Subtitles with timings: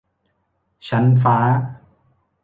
[0.87, 1.37] ชั้นฟ้า